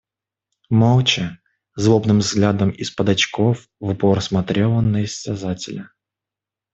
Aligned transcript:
Молча, 0.71 1.37
злобным 1.75 2.21
взглядом 2.21 2.71
из-под 2.71 3.09
очков 3.09 3.67
в 3.79 3.89
упор 3.89 4.19
смотрел 4.19 4.71
он 4.71 4.91
на 4.91 5.03
истязателя. 5.05 5.91